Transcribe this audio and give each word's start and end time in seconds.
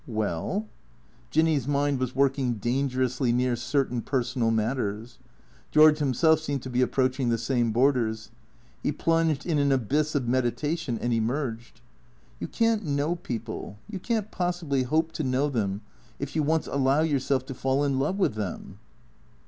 "Well?" 0.07 0.65
Jinny's 1.29 1.67
mind 1.67 1.99
was 1.99 2.15
working 2.15 2.53
dangerously 2.55 3.31
near 3.31 3.55
cer 3.55 3.85
tain 3.85 4.01
personal 4.01 4.49
matters. 4.49 5.19
George 5.69 5.99
himself 5.99 6.39
seemed 6.39 6.63
to 6.63 6.71
be 6.71 6.81
approach 6.81 7.19
ing 7.19 7.29
the 7.29 7.37
same 7.37 7.71
borders. 7.71 8.31
He 8.81 8.91
plunged 8.91 9.45
in 9.45 9.59
an 9.59 9.71
abyss 9.71 10.15
of 10.15 10.27
meditation 10.27 10.97
and 10.99 11.13
emerged." 11.13 11.81
You 12.39 12.47
can't 12.47 12.83
know 12.83 13.15
people, 13.15 13.77
you 13.87 13.99
can't 13.99 14.31
possibly 14.31 14.81
hope 14.81 15.11
to 15.11 15.23
know 15.23 15.49
them, 15.49 15.81
if 16.17 16.35
you 16.35 16.41
once 16.41 16.65
allow 16.65 17.01
yourself 17.01 17.45
to 17.45 17.53
fall 17.53 17.83
in 17.83 17.99
love 17.99 18.17
with 18.17 18.33
them." 18.33 18.79